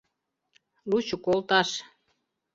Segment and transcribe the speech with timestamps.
[0.89, 1.69] Лучо колташ.